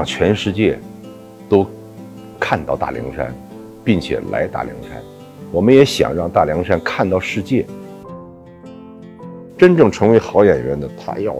[0.00, 0.78] 让全世界
[1.46, 1.66] 都
[2.38, 3.34] 看到大凉山，
[3.84, 4.92] 并且来大凉山。
[5.52, 7.66] 我们也想让大凉山看到世界。
[9.58, 11.36] 真正成为好演员的，他要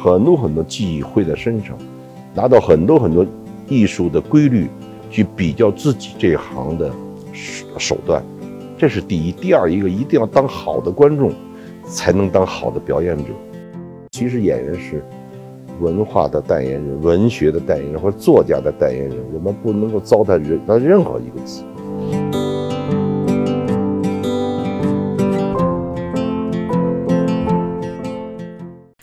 [0.00, 1.76] 很多很多记忆会在身上，
[2.36, 3.26] 拿到很多很多
[3.66, 4.68] 艺术的规律，
[5.10, 6.88] 去比较自己这一行的
[7.78, 8.22] 手段。
[8.78, 9.32] 这是第一。
[9.32, 11.32] 第二一个，一定要当好的观众，
[11.84, 13.24] 才能当好的表演者。
[14.12, 15.04] 其实演员是。
[15.82, 21.64] 文化的代言人、文学的代言人或者作家的代言人，我们不能够糟蹋人他任何一个字。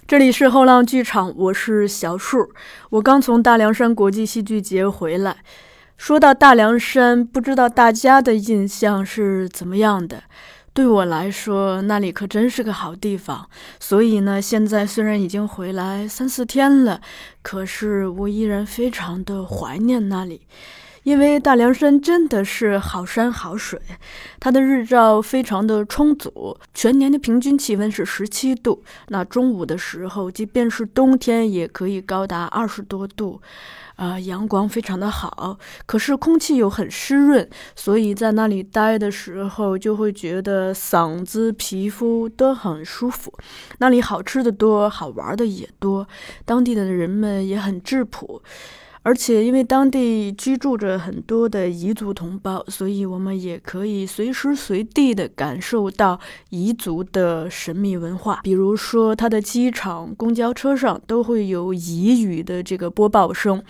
[0.08, 2.50] 这里是后浪剧场，我是小树。
[2.92, 5.36] 我刚从大凉山国际戏剧节回来。
[5.98, 10.24] 说到大凉山，不知道大家的印象是怎么样的？
[10.80, 13.50] 对我来说，那里可真是个好地方。
[13.82, 17.02] 所以呢，现在虽然已经回来三四天了，
[17.42, 20.44] 可是我依然非常的怀念那里。
[21.04, 23.78] 因为大凉山真的是好山好水，
[24.40, 28.82] 它的日照非常的充足，全年的平均气温是十七度。
[29.10, 33.42] 那中午的时候，即便是冬天，也可以高达二十多度。
[34.00, 43.34] 啊，阳光非常的好，可是空气又很湿润，所以在那里待的时候就会觉得嗓子、皮肤都很舒服。
[43.80, 46.08] 那里好吃的多，好玩的也多，
[46.46, 48.42] 当地的人们也很质朴，
[49.10, 56.20] 而且因为当地居住着很多的彝族同胞，所以我们也可以随时随地的感受到
[56.52, 58.40] 彝族的神秘文化。
[58.44, 63.64] 比如说，它的机场、公交车上都会有彝语的这个播报声。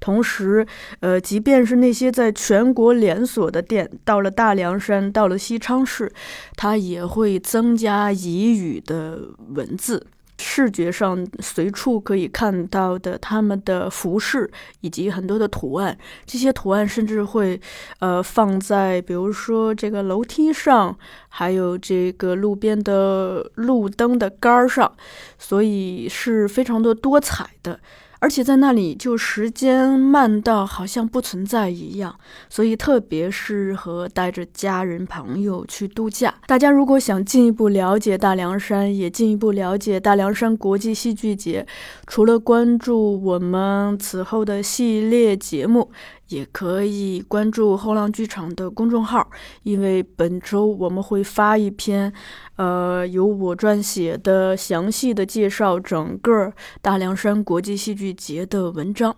[0.00, 0.66] 同时，
[0.98, 6.12] 呃，即便是那些在全国连锁的店，到了大凉山，到了西昌市，
[6.56, 9.20] 它也会增加彝语的
[9.54, 10.04] 文字。
[10.46, 14.50] 视觉上随处可以看到的他们的服饰
[14.82, 15.96] 以及很多的图案，
[16.26, 17.58] 这些图案甚至会，
[18.00, 20.94] 呃，放在比如说这个楼梯上，
[21.28, 24.92] 还有这个路边的路灯的杆儿上，
[25.38, 27.80] 所以是非常的多彩的。
[28.24, 32.18] 而且在那里，就时间慢到好像不存在一样，
[32.48, 36.32] 所以特别适合带着家人朋友去度假。
[36.46, 41.66] 大家如果想进一步了解大凉山，也进一步了解大凉山国际戏剧节，
[42.06, 45.90] 除了关注我们此后的系列节目。
[46.34, 49.30] 也可以关注后浪剧场的公众号，
[49.62, 52.12] 因为本周我们会发一篇，
[52.56, 56.52] 呃，由我撰写的详细的介绍整个
[56.82, 59.14] 大凉山国际戏剧节的文章。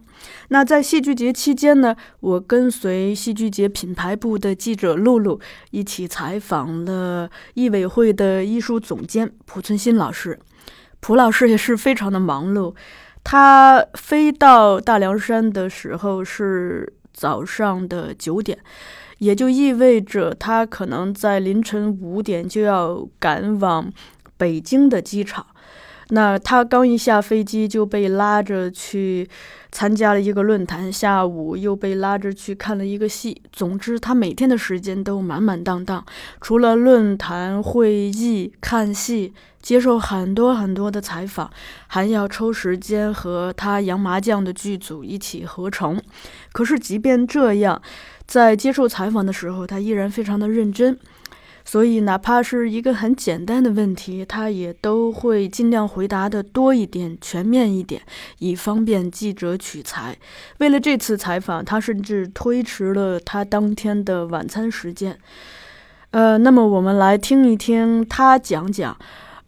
[0.49, 5.41] 那在戏剧节期间呢，我跟随戏剧节品牌部的记者露露
[5.71, 10.38] 一起采访了艺委会的艺术总监蒲存新老师。
[11.00, 12.75] 蒲老师也是非常的忙碌。
[13.28, 18.59] 他飞到大凉山的时候是早上的九点，
[19.19, 23.91] 也就意味着他可能在凌晨五点就要赶往
[24.37, 25.47] 北京的机场。
[26.11, 29.28] 那他刚一下飞机就被拉着去
[29.72, 33.43] 参加了一个论坛，下午又被拉着去看了一个戏。
[33.53, 36.05] 总之，他每天的时间都满满当当，
[36.41, 41.50] 除了论坛、会议、看戏，接受很多很多的采访，
[41.89, 46.00] 还要抽时间和他洋麻将的剧组一起合成。
[46.53, 47.83] 可是，即便这样，
[48.28, 50.97] 在接受采访的时候，他依然非常的认真。
[51.69, 58.01] 所以，哪怕是一个很简单的问题，他也都会尽量回答的多一点、全面一点，
[58.39, 60.16] 以方便记者取材。
[60.59, 65.18] 为了这次采访，他甚至推迟了他当天的晚餐时间。
[66.13, 68.97] 呃，那么我们来听一听他讲讲，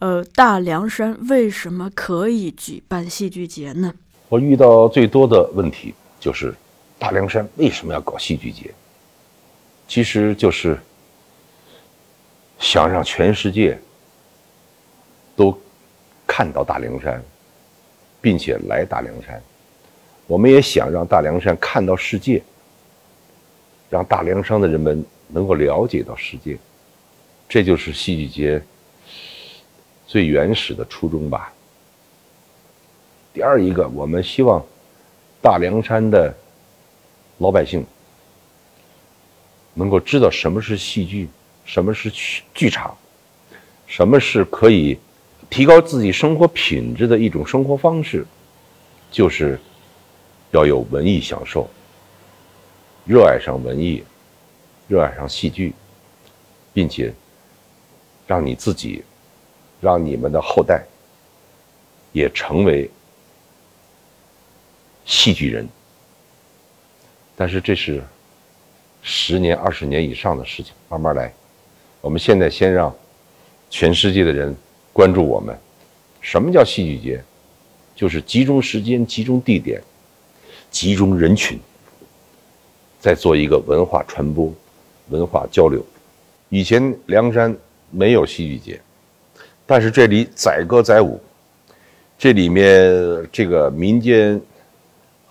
[0.00, 3.94] 呃，大凉山为什么可以举办戏剧节呢？
[4.28, 6.52] 我遇到最多的问题就是，
[6.98, 8.74] 大凉山为什么要搞戏剧节？
[9.86, 10.76] 其实就是。
[12.58, 13.78] 想让全世界
[15.36, 15.56] 都
[16.26, 17.22] 看到大凉山，
[18.20, 19.40] 并且来大凉山，
[20.26, 22.42] 我们也想让大凉山看到世界，
[23.88, 26.58] 让大凉山的人们能够了解到世界，
[27.48, 28.62] 这就是戏剧节
[30.06, 31.52] 最原始的初衷吧。
[33.32, 34.60] 第二一个，我们希望
[35.40, 36.34] 大凉山的
[37.38, 37.86] 老百姓
[39.74, 41.28] 能够知道什么是戏剧。
[41.68, 42.96] 什么是剧剧场？
[43.86, 44.98] 什么是可以
[45.50, 48.26] 提高自己生活品质的一种生活方式？
[49.10, 49.60] 就是
[50.50, 51.68] 要有文艺享受，
[53.04, 54.02] 热爱上文艺，
[54.88, 55.74] 热爱上戏剧，
[56.72, 57.12] 并且
[58.26, 59.04] 让你自己，
[59.78, 60.82] 让你们的后代
[62.12, 62.90] 也成为
[65.04, 65.68] 戏剧人。
[67.36, 68.02] 但是这是
[69.02, 71.30] 十年、二十年以上的事情，慢慢来。
[72.00, 72.94] 我们现在先让
[73.70, 74.54] 全世界的人
[74.92, 75.56] 关注我们。
[76.20, 77.22] 什么叫戏剧节？
[77.94, 79.82] 就是集中时间、集中地点、
[80.70, 81.58] 集中人群，
[83.00, 84.52] 再做一个文化传播、
[85.08, 85.84] 文化交流。
[86.48, 87.56] 以前梁山
[87.90, 88.80] 没有戏剧节，
[89.66, 91.20] 但是这里载歌载舞，
[92.16, 94.40] 这里面这个民间。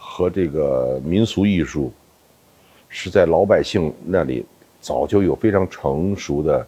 [0.10, 1.94] 和这个民俗艺术，
[2.90, 4.44] 是在老百姓那里
[4.88, 6.66] 早就有非常成熟的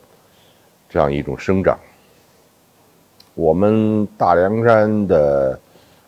[0.90, 1.80] 这样一种生长。
[3.34, 5.58] 我们大凉山的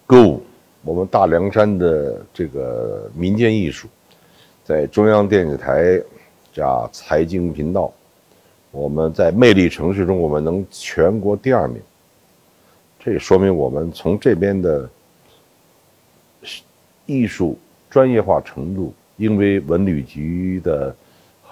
[0.05, 0.43] 歌舞，
[0.83, 3.87] 我们大凉山的这个民间艺术，
[4.65, 6.01] 在中央电视台
[6.51, 7.89] 加财经频道，
[8.71, 11.81] 我们在魅力城市中，我们能全国第二名，
[12.99, 14.89] 这也说明我们从这边的。
[17.07, 17.57] 艺术
[17.89, 20.95] 专业化程度，因为文旅局的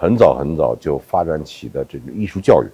[0.00, 2.66] 很早很早就发展起的这个艺术教育，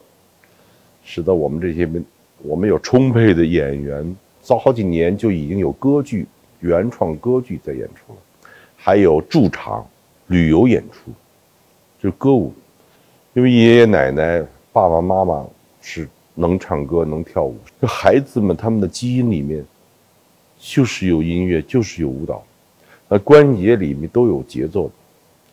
[1.05, 1.91] 使得我们这些
[2.39, 6.25] 我们有充沛的演员，早好几年就已经有歌剧
[6.61, 8.19] 原创歌剧在演出了，
[8.77, 9.85] 还有驻场
[10.29, 11.11] 旅游演出，
[12.01, 12.55] 就是歌舞，
[13.35, 14.41] 因为爷爷奶奶、
[14.73, 15.45] 爸爸妈妈
[15.81, 19.65] 是能唱歌能跳舞，这孩子们他们的基因里面
[20.61, 22.45] 就是有音乐，就是有舞蹈。
[23.09, 24.89] 那，关节里面都有节奏。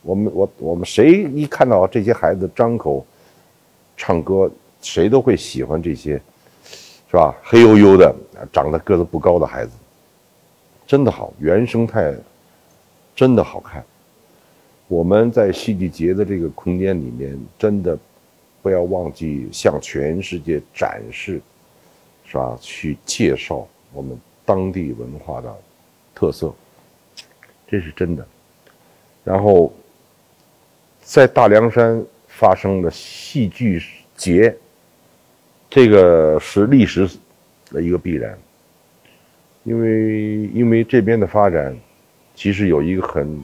[0.04, 3.04] 我们我我们谁一看到这些孩子张口
[3.96, 6.20] 唱歌，谁都会喜欢这些，
[7.10, 7.34] 是吧？
[7.42, 8.14] 黑黝黝的，
[8.52, 9.72] 长得个子不高的孩子，
[10.86, 12.14] 真的好，原生态
[13.16, 13.82] 真的好看。
[14.88, 17.98] 我们在戏剧节的这个空间里面，真的
[18.60, 21.40] 不要忘记向全世界展示，
[22.26, 22.58] 是吧？
[22.60, 25.50] 去介绍我们当地文化的
[26.14, 26.52] 特色。
[27.66, 28.26] 这是真的，
[29.24, 29.72] 然后
[31.04, 33.80] 在大凉山发生的戏剧
[34.16, 34.56] 节，
[35.68, 37.08] 这个是历史
[37.70, 38.36] 的一个必然，
[39.62, 41.76] 因为因为这边的发展，
[42.34, 43.42] 其实有一个很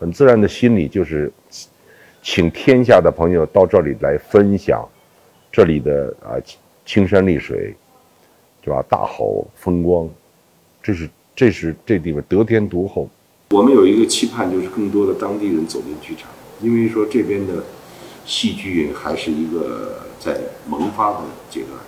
[0.00, 1.30] 很自然的心理，就是
[2.22, 4.88] 请天下的朋友到这里来分享
[5.52, 6.40] 这里的啊
[6.86, 7.74] 青山绿水，
[8.62, 8.82] 对吧？
[8.88, 10.08] 大好风光，
[10.82, 11.08] 这是。
[11.36, 13.10] 这是这地方得天独厚。
[13.54, 16.28] 我们有一个期盼，就是更多的当地人走进剧场，
[16.60, 17.62] 因为说这边的
[18.26, 21.78] 戏剧还是一个在萌发的阶段，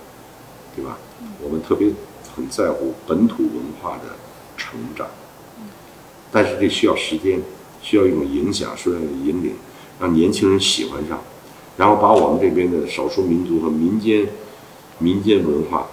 [0.73, 0.97] 对吧？
[1.43, 1.89] 我们特别
[2.33, 4.15] 很在乎本土文化的
[4.55, 5.07] 成长，
[6.31, 7.41] 但是这需要时间，
[7.81, 9.51] 需要一种影响，需要引领，
[9.99, 11.19] 让年轻人喜欢上，
[11.75, 14.25] 然后把我们这边的少数民族和民间
[14.99, 15.87] 民间文化、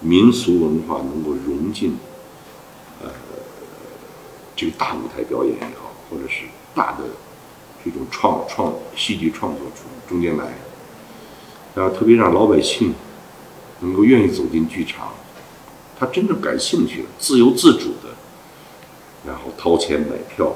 [0.00, 1.96] 民俗文化能够融进。
[4.62, 6.98] 这个大舞台表演也好，或者是大的
[7.84, 10.54] 这种创创戏剧创作中中间来，
[11.74, 12.94] 然后特别让老百姓
[13.80, 15.14] 能够愿意走进剧场，
[15.98, 18.14] 他真正感兴趣的、自由自主的，
[19.26, 20.54] 然后掏钱买票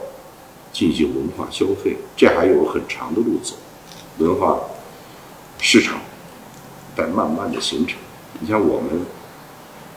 [0.72, 3.56] 进行文化消费，这还有很长的路走，
[4.18, 4.60] 文化
[5.58, 5.98] 市场
[6.96, 7.98] 在慢慢的形成。
[8.38, 9.00] 你像我们《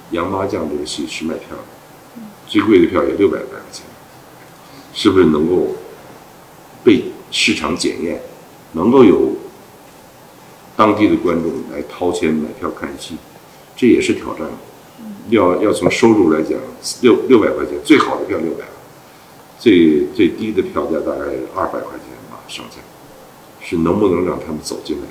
[0.09, 3.85] 杨麻将》这个戏是卖票的，最贵的票也六百来块钱。
[4.93, 5.75] 是不是能够
[6.84, 8.22] 被市场检验，
[8.74, 9.34] 能够有
[10.75, 13.15] 当地的观众来掏钱买票看戏，
[13.75, 14.48] 这也是挑战。
[15.29, 16.58] 要要从收入来讲，
[17.01, 18.65] 六六百块钱最好的票六百，
[19.60, 22.77] 最最低的票价大概二百块钱吧上下，
[23.62, 25.03] 是能不能让他们走进来？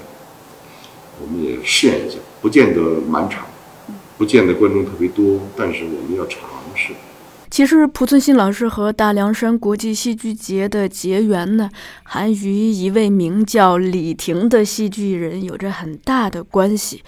[1.21, 3.47] 我们也试验一下，不见得满场，
[4.17, 6.93] 不见得观众特别多，但是我们要尝试。
[7.59, 11.69] 其实濮存昕老师和大凉山国际戏剧节的结缘呢，
[12.05, 17.03] 还与一位名叫李婷的戏剧人有着很大的关系。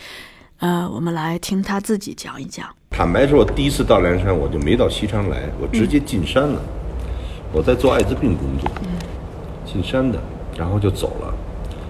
[0.59, 2.67] 呃，我们来听他自己讲一讲。
[2.91, 6.61] 坦白说，我第一次到凉山，我就没到西昌来，我直接进山了。
[7.53, 8.69] 我在做艾滋病工作，
[9.65, 10.19] 进山的，
[10.59, 11.33] 然后就走了。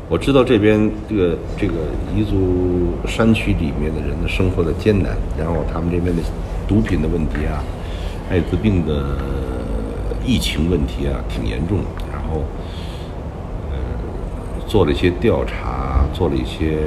[0.07, 1.73] 我知道这边这个这个
[2.15, 6.23] 彝族山区里面的人的生活的艰难，然后他们这边的
[6.69, 7.65] 毒品的问题啊。
[8.31, 9.19] 艾滋病的
[10.25, 11.81] 疫情问题啊，挺严重。
[12.13, 12.45] 然后，
[13.73, 13.77] 呃，
[14.69, 16.79] 做了一些调查，做了一些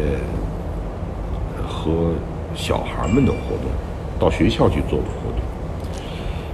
[1.67, 2.13] 和
[2.55, 3.69] 小孩们的活动，
[4.17, 5.41] 到学校去做的活动。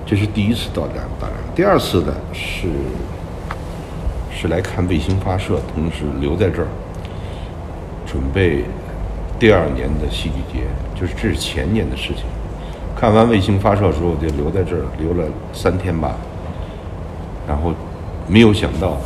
[0.08, 1.38] 这是第一次到大大连。
[1.56, 2.68] 第二次呢是
[4.36, 6.68] 是来看卫星发射，同时留在这儿
[8.08, 8.64] 准备
[9.38, 10.66] 第二年的戏剧节，
[11.00, 12.24] 就是这是前年的事情。
[12.96, 16.16] 看完卫星发射之后，就留在这儿，留了三天吧。
[17.48, 17.74] 然后
[18.28, 18.98] 没有想到，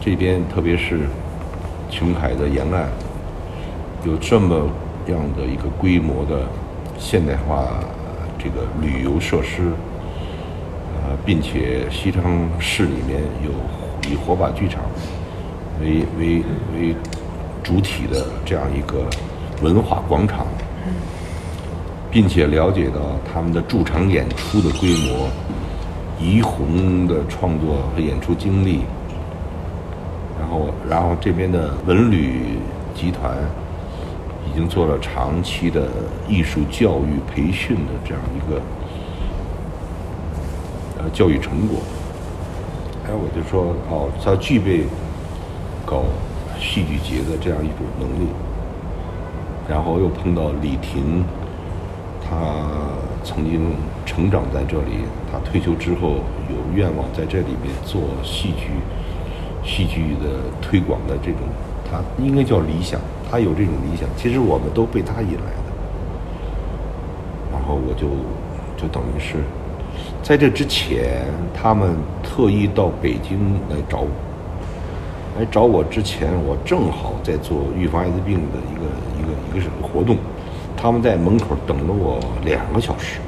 [0.00, 1.00] 这边特别是
[1.90, 2.88] 琼海的沿岸，
[4.04, 4.68] 有这么
[5.06, 6.46] 样的一个规模的
[6.98, 7.66] 现代化
[8.38, 9.70] 这个旅游设施，
[11.04, 14.82] 呃，并且西昌市里面有以火把剧场
[15.80, 16.42] 为为
[16.74, 16.94] 为
[17.62, 19.04] 主体的这样一个
[19.62, 20.46] 文化广场，
[22.10, 23.00] 并且了解到
[23.32, 25.28] 他们的驻场演出的规模。
[26.22, 28.80] 怡红的创作和演出经历，
[30.38, 32.58] 然后，然后这边的文旅
[32.94, 33.38] 集团
[34.46, 35.88] 已经做了长期的
[36.28, 38.60] 艺术教育培训的这样一个
[40.98, 41.78] 呃教育成果。
[43.06, 44.84] 哎，我就说，哦，他具备
[45.86, 46.02] 搞
[46.58, 48.28] 戏剧节的这样一种能力。
[49.66, 51.24] 然后又碰到李婷，
[52.30, 52.36] 他
[53.24, 53.74] 曾经
[54.06, 55.04] 成长在这里。
[55.32, 56.18] 他退休之后
[56.48, 58.70] 有愿望在这里面做戏剧、
[59.64, 61.40] 戏剧的推广的这种，
[61.88, 64.08] 他应该叫理想，他有这种理想。
[64.16, 65.70] 其实我们都被他引来的，
[67.52, 68.08] 然后我就
[68.76, 69.36] 就等于是，
[70.20, 71.94] 在这之前，他们
[72.24, 74.08] 特意到北京来找我，
[75.38, 78.82] 来找我之前，我正好在做预防艾滋病的一个
[79.16, 80.16] 一个一个什么活动，
[80.80, 83.20] 他们在门口等了我两个小时。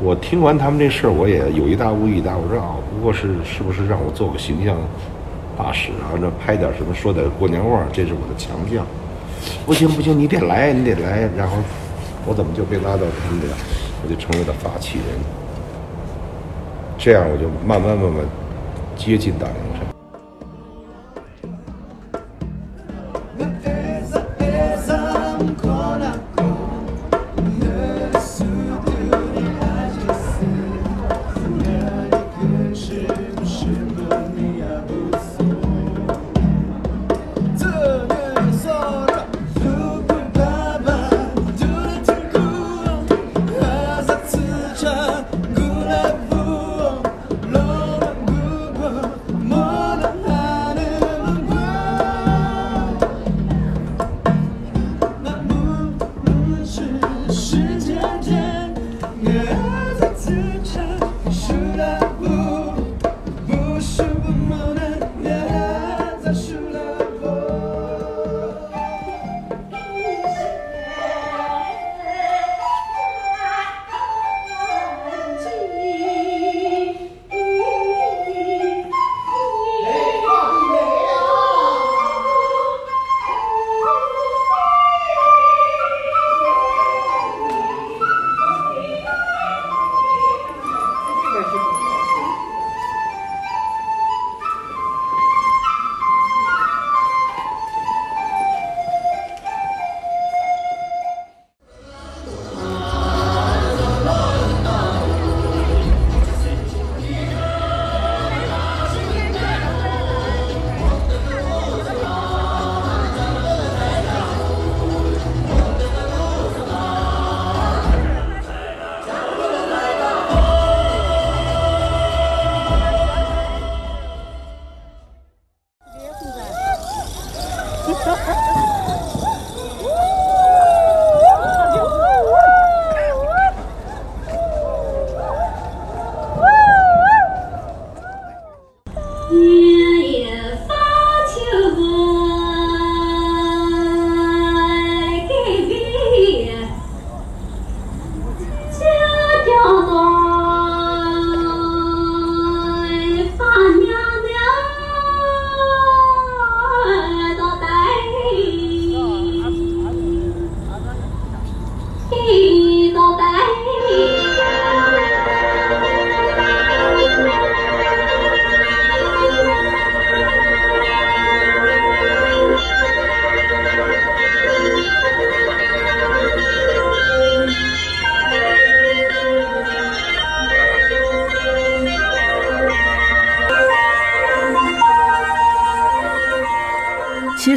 [0.00, 2.36] 我听完他们这事儿，我也有一搭无一搭。
[2.36, 4.76] 我说啊，不过是是不是让我做个形象
[5.56, 6.14] 大使啊？
[6.20, 8.86] 那拍点什么，说点过年话，这是我的强项。
[9.66, 11.28] 不行不行，你得来，你得来。
[11.36, 11.56] 然后
[12.24, 13.48] 我怎么就被拉到他们的，
[14.04, 15.06] 我就成为了发起人。
[16.96, 18.24] 这样我就慢慢慢慢
[18.96, 19.56] 接近大凉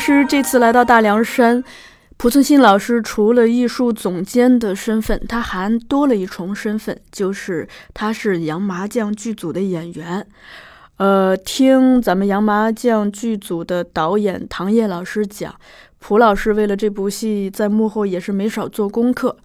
[0.01, 1.63] 实这次来到大凉山，
[2.17, 10.25] 濮存昕老师除了艺术总监的身份，他还多了一重身份，就是他是洋麻将剧组的演员。
[10.97, 15.53] 呃，听咱们洋麻将剧组的导演唐烨老师讲，
[15.99, 19.37] 蒲老师为了这部戏在幕后也是没少做功课。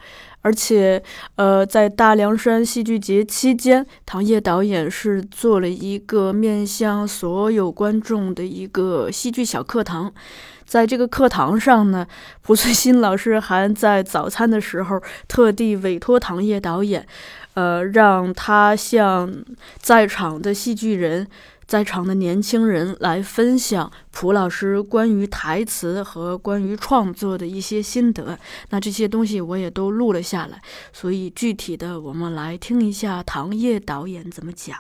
[0.46, 1.02] 而且，
[1.34, 10.14] 呃，在大凉山戏剧节期间，唐烨导演是做了一个面向所有观众的一个戏剧小课堂。
[10.64, 12.06] 在这个课堂上呢，
[12.42, 17.04] 蒲翠新老师还在早餐的时候特地委托唐烨导演，
[17.54, 19.34] 呃，让他向
[19.80, 21.26] 在场的戏剧人。
[21.66, 28.38] 在场的年轻人来分享蒲老师关于台词和关于创作的一些心得，
[28.70, 30.62] 那这些东西我也都录了下来。
[30.92, 34.76] 所以具体的，我们来听一下唐烨导演怎么讲。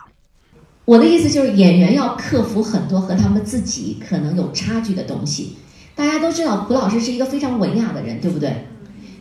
[0.84, 5.56] 我的意思就是，演员要克服很多和他们自己可能有差距的东西。
[5.96, 8.68] 大家都知道，蒲老师是一个非常文雅的人，对不对？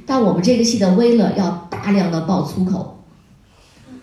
[0.05, 3.04] 但我们这个戏的威乐要大量的爆粗口。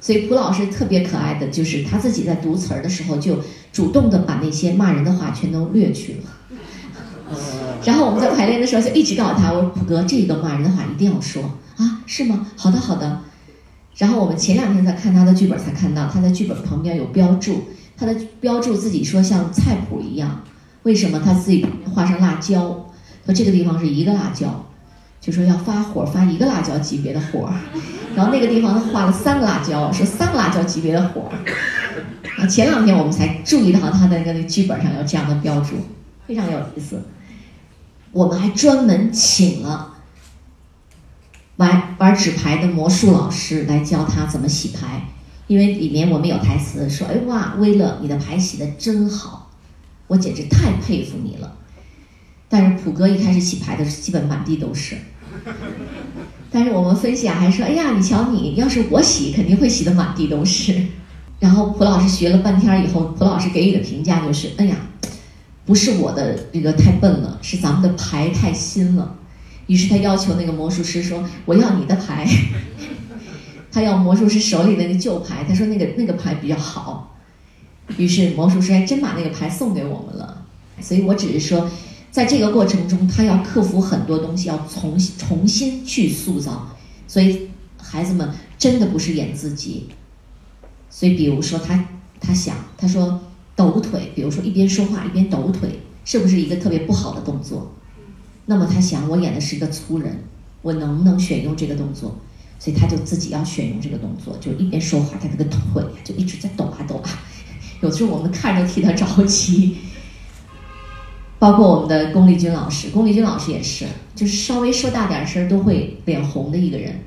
[0.02, 3.38] 所以蒲老师特别可爱的就是他自己在读词儿的时候，就
[3.72, 7.36] 主动的把那些骂人的话全都略去了。
[7.86, 11.42] 然后我们在排练的时候就一直告诉他：“我说蒲哥，这个骂人的话一定要说
[11.76, 12.48] 啊，是吗？
[12.56, 13.20] 好的，好的。”
[13.96, 17.62] 然后我们前两天在看他的剧本，才看到他在剧本旁边有标注，
[17.96, 20.42] 他的标注自己说像菜谱一样。
[20.82, 22.90] 为什么他自己画上辣椒？
[23.24, 24.66] 说这个地方是一个辣椒。
[25.22, 27.48] 就说要发火，发一个辣椒级别的火，
[28.16, 31.30] 然后那个地方他画了三个辣椒，说三个辣椒级别的火。
[32.36, 35.76] 啊，前两天我们才注意到他的那个剧本上有这样的标注，
[36.26, 37.00] 非常有意思。
[38.10, 39.94] 我们还专门请了
[41.56, 45.04] 玩玩纸牌的魔术老师来教他怎么洗牌，
[45.46, 49.50] 因为里面我们有台词说：“哎哇，威乐，你的牌洗的真好，
[50.08, 51.54] 我简直太佩服你了。”
[52.50, 54.96] 但是普哥一开始洗牌的时候，基本满地都是。
[56.50, 60.74] 但是我们分析啊，还说，哎呀，你瞧你，要是我洗，肯定会洗得满地都是。
[61.40, 64.76] 然后蒲老师学了半天以后，蒲老师给予的评价就是，哎呀，
[65.64, 69.16] 不是我的这个太笨了，是咱们的牌太新了。
[69.66, 72.28] 于是他要求那个魔术师说，我要你的牌。
[73.72, 77.16] 他要魔术师手里的那个旧牌，他说那个那个牌比较好。
[77.96, 80.44] 于是魔术师还真把那个牌送给我们了。
[80.80, 81.70] 所以我只是说。
[82.12, 86.68] 在这个过程中，他要克服很多东西，要重新重新去塑造。
[87.08, 87.48] 所以
[87.78, 89.88] 孩子们真的不是演自己。
[90.90, 91.88] 所以，比如说他
[92.20, 93.18] 他想，他说
[93.56, 97.72] 抖腿，比如说一边说话一边抖腿，是不是一个特别不好的动作？
[98.44, 100.22] 那么他想，我演的是一个粗人，
[100.60, 102.14] 我能不能选用这个动作？
[102.58, 107.08] 所以他就自己要选用这个动作，就一边说话，他这个腿就一直在抖啊抖啊。
[107.80, 109.78] 有时候我们看着替他着急。
[111.42, 117.00] 包括我们的龚丽君老师，龚丽君老师也是，就是稍微说大点声都会脸红的一个人。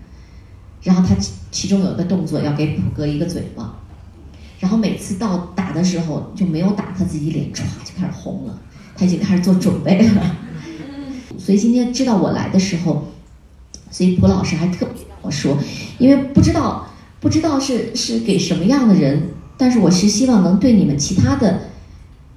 [0.83, 1.15] 然后他
[1.51, 3.77] 其中有一个动作要给普哥一个嘴巴，
[4.59, 8.59] 然后每次到打的时候就没有打，他自己脸唰就开始红了，
[8.97, 10.35] 他已经开始做准备了。
[11.39, 13.05] 所以今天知道我来的时候，
[13.89, 15.57] 所以蒲老师还特别跟我说，
[15.97, 16.85] 因为不知道
[17.21, 21.69] 不知道是是给什么样的人，但是我是希望能对你们其他的。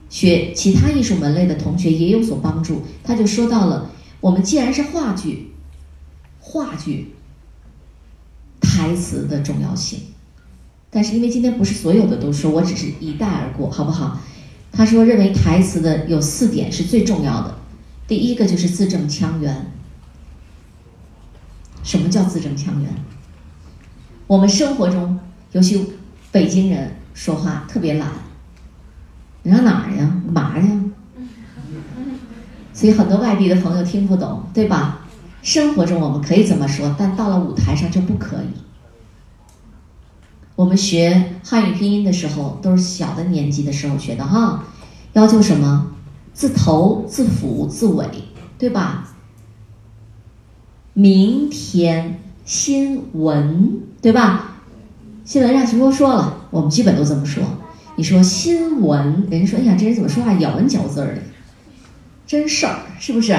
[0.08, 2.82] 学其他艺术门类的同学也有所帮助。
[3.04, 3.90] 他就说到了，
[4.20, 5.52] 我们既然是话剧，
[6.40, 7.14] 话剧
[8.60, 10.00] 台词的重要性。
[10.90, 14.18] 但是因为今天不是所有的都说，我只是一带而过，好不好？
[14.72, 17.58] 他说认为台词的有四点是最重要的。
[18.06, 19.70] 第一个就是字正腔圆。
[21.82, 22.90] 什么叫字正腔圆？
[24.26, 25.18] 我们生活中，
[25.52, 25.86] 尤其
[26.30, 28.10] 北京人说话特别懒。
[29.42, 30.20] 你上哪儿呀？
[30.32, 30.80] 嘛呀？
[32.72, 35.00] 所以很多外地的朋友听不懂，对吧？
[35.42, 38.60] 生活中我们可以这么说，但到了舞台上就不可以。
[40.56, 44.64] 我们学汉语拼音的时候，都是小的年纪的时候学的哈，
[45.12, 45.92] 要求什么？
[46.34, 48.06] 字头、字辅、字尾，
[48.58, 49.08] 对吧？
[50.92, 54.56] 明天新闻，对吧？
[55.24, 57.42] 新闻让徐波说了，我们基本都这么说。
[57.98, 61.22] 你说新闻，人家说，哎呀，这人怎么说话咬文嚼字儿的，
[62.28, 63.36] 真事儿，是不是？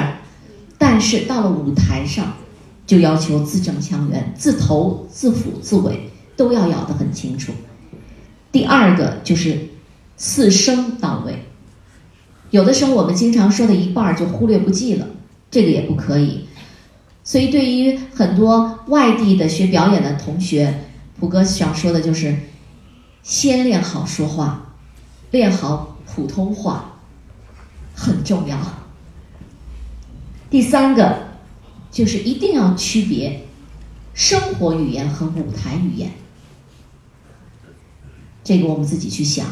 [0.77, 2.33] 但是到了舞台上，
[2.85, 7.53] 就要求字正腔圆，字头、字辅、字尾都要咬得很清楚。
[8.51, 9.57] 第二个就是
[10.17, 11.35] 四声到位，
[12.51, 15.07] 有的时候我们经常说的一半儿就忽略不计了，
[15.49, 16.47] 这个也不可以。
[17.23, 20.81] 所以对于很多外地的学表演的同学，
[21.17, 22.35] 普哥想说的就是。
[23.23, 24.73] 先练好说话，
[25.31, 26.99] 练好普通话
[27.93, 28.57] 很重要。
[30.49, 31.27] 第三个
[31.91, 33.45] 就是一定要区别
[34.13, 36.11] 生活语言和舞台语言，
[38.43, 39.45] 这个我们自己去想。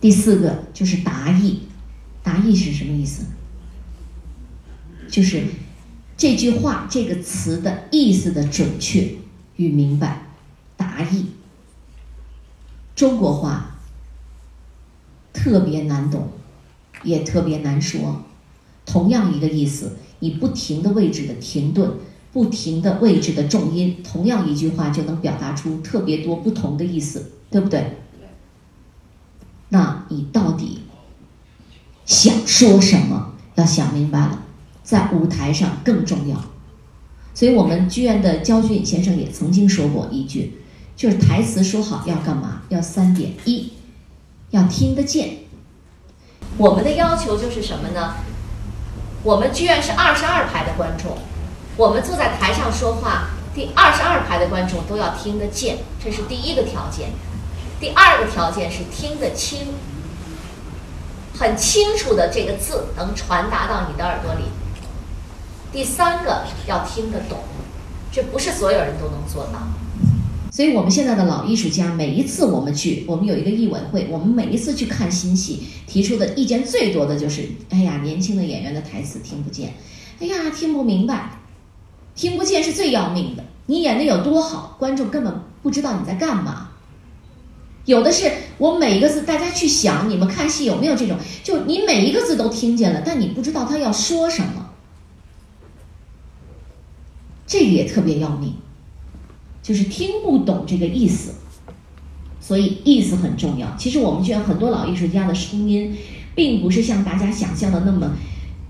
[0.00, 1.62] 第四个就是达意，
[2.22, 3.24] 达意是什么意思？
[5.08, 5.44] 就是
[6.16, 9.16] 这句话这个词的意思的准确
[9.56, 10.28] 与明白、
[10.76, 11.31] 达意。
[12.94, 13.76] 中国话
[15.32, 16.28] 特别难懂，
[17.02, 18.22] 也特别难说。
[18.84, 21.92] 同样一个意思，你不停的位置的停顿，
[22.32, 27.98] 不停的位置的重音，同样一句话就能表达出特别多不同的意思，对不对？
[29.68, 30.80] 那你到底
[32.04, 33.32] 想说什么？
[33.54, 34.42] 要想明白了，
[34.82, 36.42] 在舞台上更重要。
[37.34, 40.54] 所以我们剧院的焦俊先生也曾经说过一句，
[41.02, 42.62] 就是台词说好要干嘛？
[42.68, 43.72] 要三点：一，
[44.50, 45.38] 要听得见。
[46.56, 48.14] 我们的要求就是什么呢？
[49.24, 51.18] 我们剧院是二十二排的观众，
[51.76, 57.08] 我们坐在台上说话，第二十二排的观众都要听得见，这是第一个条件。
[57.80, 59.74] 第二个条件是听得清，
[61.36, 64.44] 很清楚的这个字能传达到你的耳朵里。
[65.72, 67.40] 第三个要听得懂，
[68.12, 69.58] 这不是所有人都能做到。
[70.52, 79.72] 所以我们现在的老艺术家，每一次我们去，我们有一个艺委会，我们每一次去看新戏，提出的意见最多的就是：哎呀，年轻的演员的台词听不见，
[80.20, 81.40] 哎呀，听不明白，
[82.14, 83.42] 听不见是最要命的。
[83.64, 86.68] 你演的有多好，观众根本不知道你在干嘛。
[87.86, 91.16] 有的是我每一个字，大家去想，你们看戏有没有这种？
[91.42, 94.68] 就你每一个字都听见了，但你不知道他要说什么，
[97.46, 98.54] 这个也特别要命，
[99.62, 101.34] 就是听不懂这个意思。
[102.40, 103.76] 所以意思很重要。
[103.78, 105.94] 其实我们剧院很多老艺术家的声音，
[106.34, 108.16] 并不是像大家想象的那么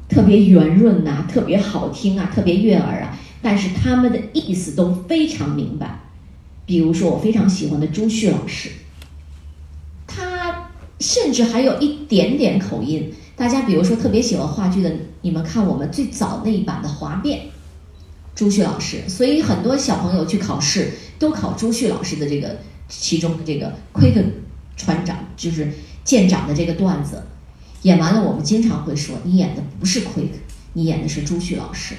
[0.08, 6.00] 特别圆润呐，特别好听啊，特别悦耳啊，但是他们的意思都非常明白。
[6.66, 8.70] 比如说我非常喜欢的朱旭老师。
[10.06, 10.68] 他
[11.00, 13.10] 甚至还有一点点口音。
[13.34, 17.40] 大家比如说特别喜欢话剧的，你们看我们最早那一版的《华变》，
[18.34, 19.08] 朱旭老师。
[19.08, 24.24] 所以很多小朋友去考试都考朱旭老师的这个其中的这个 Quick
[24.76, 25.72] 船长，就是
[26.04, 27.22] 舰长的这个段子。
[27.82, 30.30] 演完了，我们经常会说你演的不是 Quick，
[30.72, 31.94] 你演的是朱旭老师。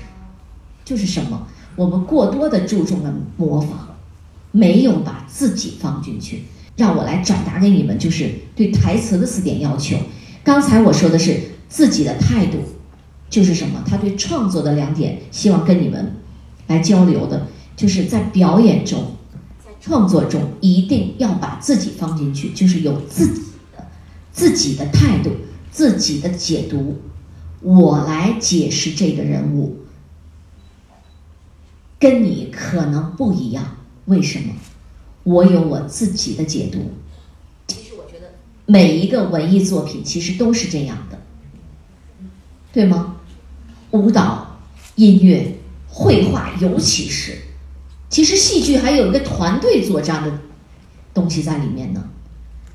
[0.86, 1.48] 就是什么？
[1.76, 3.96] 我们过多的注重了模仿，
[4.52, 6.44] 没有把自己放进去。
[6.76, 9.96] 让我来转达给你们，就是对台词的四点要求。
[10.44, 12.58] 刚才我说的是自己的态度，
[13.30, 13.84] 就是什么？
[13.88, 16.16] 他对创作的两点，希望跟你们
[16.68, 19.16] 来交流的，就是在表演中，
[19.64, 23.42] 在创作中一定要把自己放进去，就是有自己
[23.76, 23.86] 的
[24.32, 25.32] 自己的态度、
[25.72, 27.02] 自己的解读。
[27.62, 29.78] 我来解释这个人物，
[31.98, 34.54] 跟你可能不一样，为什么？
[35.24, 36.92] 我有我自己的解读。
[37.68, 38.34] 其实我觉得
[38.66, 41.18] 每一个文艺作品其实都是这样的，
[42.74, 43.16] 对吗？
[43.92, 44.60] 舞蹈、
[44.96, 45.60] 音乐、
[45.94, 47.38] 绘画，尤其是，
[48.10, 50.40] 其实戏剧还有一个团队作战的
[51.14, 52.10] 东西在里面呢。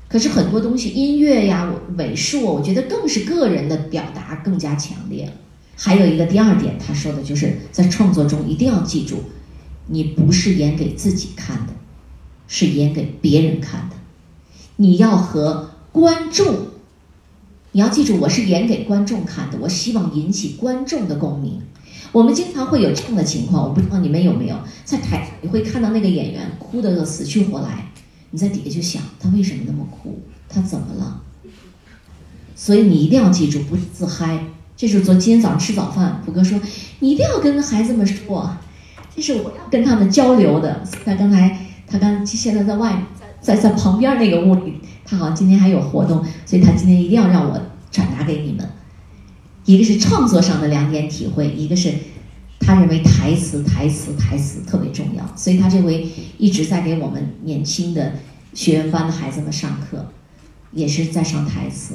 [0.07, 5.33] 可是很多东西，音乐呀、美术，我觉得更是个人的表达更加强烈了。
[5.75, 9.23] 还有一个第二点，他说的就是在创作中一定要记住，
[9.87, 11.73] 你不是演给自己看的。
[12.51, 13.95] 是演给别人看的，
[14.77, 16.69] 你要和观众，
[17.73, 19.59] 你要记住，我是演给观众看的。
[19.61, 21.61] 我希望引起观众的共鸣。
[22.11, 27.91] 我们经常会有这样的情况，我不知道你们有没有在台，你会看到那个演员哭得死去活来，
[28.31, 31.21] 你在底下就想他为什么那么哭，他怎么了？
[32.55, 34.45] 所以你一定要记住，不是自嗨。
[34.75, 36.59] 这是昨今天早上吃早饭，普哥说
[36.99, 38.57] 你一定要跟孩子们说，
[39.15, 40.83] 这是我要跟他们交流的。
[41.05, 41.65] 他刚才。
[41.91, 43.03] 他刚现在在外，
[43.41, 48.69] 在在旁边那个屋里，他好像今天还有活动，所以他今天一定要让我转达给你们。
[49.69, 51.93] 一个是创作上的两点体会，一个是
[52.59, 56.07] 他认为台词、台词、台词特别重要，所以他这回
[56.39, 58.13] 一直在给我们年轻的
[58.55, 60.11] 学员班的孩子们上课，
[60.71, 61.93] 也是在上台词。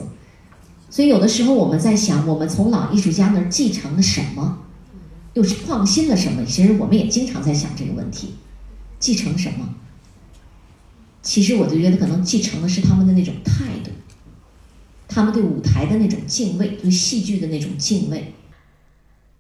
[0.89, 4.61] 所以有的时候我们在想，我们从老艺术家那儿继承了什么，
[5.33, 6.45] 又是创新了什么？
[6.45, 8.35] 其实我们也经常在想这个问题，
[9.01, 9.75] 继承什么？
[11.23, 13.91] 其实我就觉得，可能继承的是他们的那种态度，
[15.15, 18.35] 他们对舞台的那种敬畏，对戏剧的那种敬畏。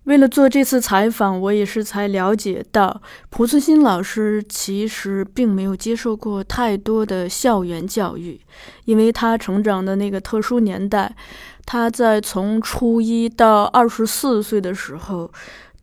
[0.04, 8.38] 为了做这次采访，我也是才了解到，蒲存昕老师其实并没有接受过太多的校园教育，
[8.84, 11.16] 因为他成长的那个特殊年代，
[11.64, 15.32] 他在从初一到二十四岁的时候，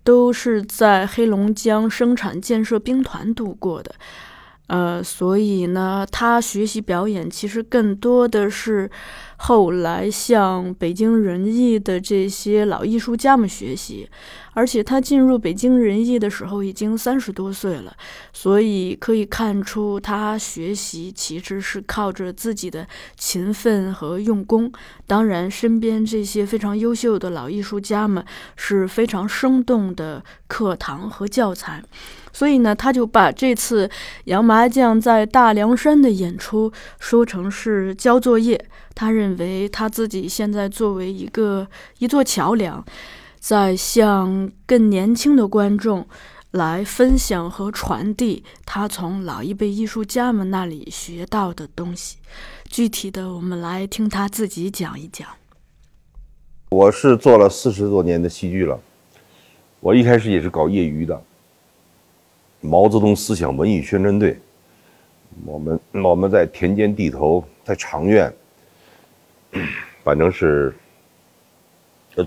[0.04, 3.96] 都是在黑龙江生产建设兵团度过的。
[4.72, 8.90] 呃，所以呢，他学习表演其实更多的是
[9.36, 14.10] 后来向北京人艺的这些老艺术家们学习。
[14.54, 17.94] 而且他进入北京人艺的时候已经三十多岁了，
[18.32, 24.72] 所以可以看出他学习其实是靠着自己的勤奋和用功。
[25.06, 28.24] 当然，身边这些非常优秀的老艺术家们
[28.56, 31.84] 是非常生动的课堂和教材。
[32.34, 33.90] 所以呢，他就把这次
[34.26, 38.64] 杨麻将在大凉山的演出说成是交作业。
[38.94, 41.68] 他认为他自己现在作为一个
[42.00, 42.84] 一座桥梁。
[43.40, 46.08] 在向更年轻的观众
[46.52, 52.18] 来分享和传递他从老一辈艺术家们那里学到的东西。
[52.66, 55.28] 具体的，我们来听他自己讲一讲。
[56.70, 58.80] 我是做了四十多年的戏剧了，
[59.80, 61.20] 我一开始也是搞业余的。
[62.62, 64.38] 毛泽东思想文艺宣传队，
[65.46, 68.32] 我们我们在田间地头，在长院，
[70.04, 70.74] 反正是，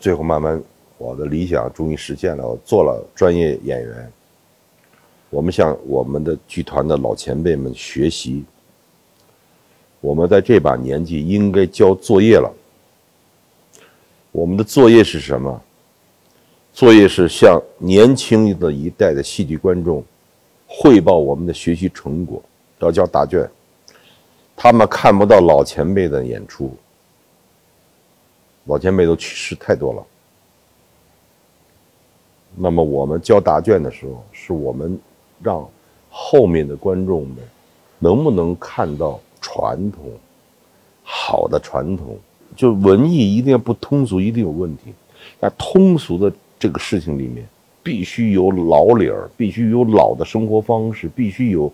[0.00, 0.60] 最后慢慢。
[0.96, 4.12] 我的理想终于实现了，我做了专业演员。
[5.30, 8.44] 我们向我们的剧团的老前辈们学习。
[10.00, 12.52] 我们在这把年纪应该交作业了。
[14.30, 15.62] 我们的作业是什么？
[16.72, 20.02] 作业是向年轻的一代的戏剧观众
[20.76, 22.42] 汇报我们的学习成果，
[22.80, 23.48] 要交答卷。
[24.56, 26.72] 他们看不到老前辈的演出，
[28.64, 30.04] 老前辈都去世太多了。
[32.56, 34.98] 那么我们交答卷的时候，是我们
[35.40, 35.68] 让
[36.10, 37.36] 后面的观众们
[37.98, 40.02] 能不能看到传统
[41.02, 42.18] 好的传统？
[42.56, 44.92] 就文艺一定要不通俗，一定有问题。
[45.40, 47.44] 在通俗的这个事情里面，
[47.84, 51.72] 必须有老理儿，必须有老的生活方式，必须有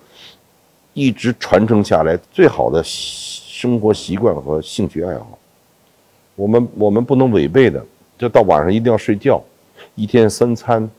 [0.92, 5.38] 一直传承下来最好的生活习惯和兴趣爱好。
[6.34, 7.86] 我们我们不能违背的，
[8.18, 9.40] 就到晚上一定要睡觉。
[9.94, 10.90] 一天三餐，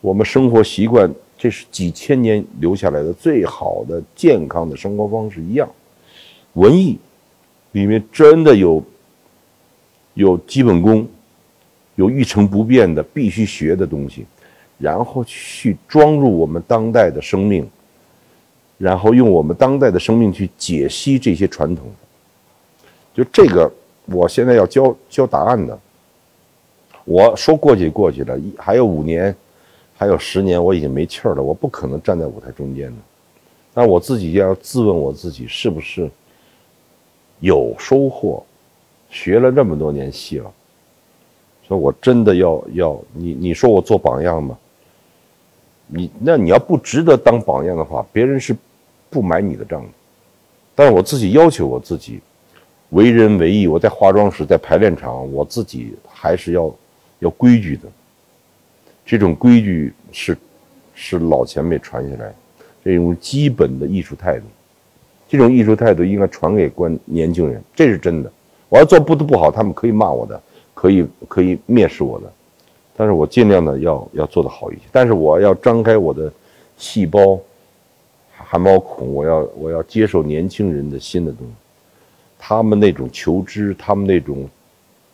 [0.00, 5.68] 我们生活习惯，这是几千年留下来的最好的健康的生活方式一样。
[6.54, 6.98] 文艺
[7.72, 8.82] 里面真的有
[10.14, 11.06] 有基本功，
[11.94, 14.24] 有一成不变的必须学的东西，
[14.78, 17.68] 然后去装入我们当代的生命，
[18.78, 21.86] 然后用我们当代的生命去解析这些传统。
[23.14, 23.70] 就这个，
[24.06, 25.78] 我现在要交交答案的。
[27.04, 29.34] 我说过去过去了，一还有五年，
[29.96, 31.42] 还有十年，我已经没气儿了。
[31.42, 32.96] 我不可能站在舞台中间的，
[33.74, 36.10] 但我自己要自问我自己是不是
[37.40, 38.42] 有收获？
[39.10, 40.50] 学了这么多年戏了，
[41.72, 44.56] 说我真的要要你你说我做榜样吗？
[45.86, 48.54] 你那你要不值得当榜样的话，别人是
[49.10, 49.88] 不买你的账的。
[50.74, 52.20] 但是我自己要求我自己，
[52.90, 56.72] 为人为义，我在化妆室，在排练场，我自己还是要。
[57.22, 57.84] 要规矩的，
[59.06, 60.36] 这种规矩是
[60.92, 62.34] 是老前辈传下来，
[62.84, 64.46] 这种基本的艺术态度，
[65.28, 68.32] 这种艺术态度应该传给观年轻人，这是真的。
[68.68, 70.42] 我要做不得不好，他们可以骂我的，
[70.82, 72.32] 可以可以蔑视我的，
[72.96, 74.80] 但是我尽量的要要做的好一些。
[74.90, 76.32] 但是我要张开我的
[76.76, 77.38] 细胞
[78.36, 81.52] 汗毛孔，我要我要接受年轻人的新的东西，
[82.36, 84.48] 他们那种求知，他们那种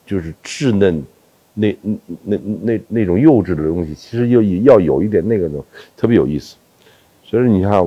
[0.07, 1.05] 就是稚嫩。
[1.53, 1.77] 那
[2.23, 5.63] 那那那种幼稚的东西，其实要要有一点那个的，
[5.99, 6.57] 特别有意思。
[7.25, 7.87] 所以你看，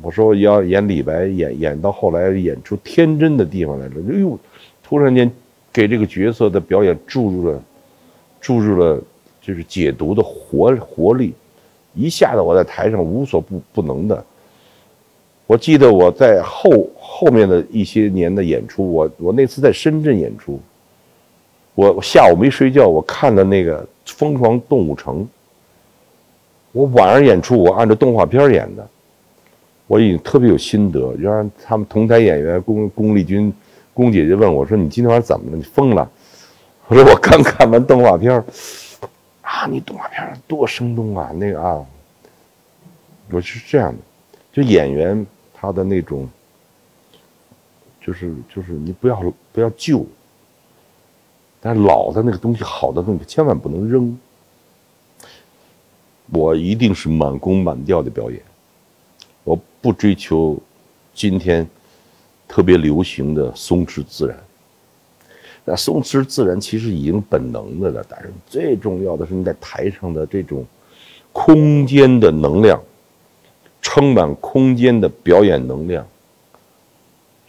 [0.00, 4.36] 我说要演李白，演演到后来演出天真的地方来了，哎呦，
[4.82, 5.30] 突然间
[5.72, 7.62] 给这个角色的表演注入了
[8.40, 9.00] 注入了
[9.40, 11.32] 就是解读的活活力，
[11.94, 14.24] 一下子我在台上无所不不能的。
[15.46, 20.60] 我记得我在后后面的一些年的演出，我我那次在深圳演出。
[21.74, 25.20] 我下午没睡觉，我看的那个《疯狂动物城》。
[26.70, 28.86] 我晚上演出，我按照动画片演的，
[29.86, 31.00] 我已经特别有心得。
[31.16, 33.52] 就让他们同台演员龚龚丽君、
[33.94, 35.56] 龚姐姐问我说：“你今天晚上怎么了？
[35.56, 36.10] 你疯了？”
[36.88, 38.32] 我说：“我刚看完动画片
[39.42, 41.30] 啊，你动画片多生动啊！
[41.34, 41.84] 那个啊，
[43.30, 43.98] 我是这样的，
[44.52, 46.28] 就演员他的那种，
[48.00, 50.06] 就是就是你不要不要旧。
[51.60, 54.18] 但老的那个东西，好的东西千万不能扔。
[56.32, 58.40] 我一定是满弓满调的表演，
[59.44, 60.58] 我不追求
[61.12, 61.68] 今天
[62.52, 64.36] 特别流行的松弛自然。
[65.64, 70.62] 那松弛自然其实已经本能的了，但是最重要的是你在台上的这种
[71.32, 72.78] 空间的能量，
[73.80, 76.06] 充满空间的表演能量。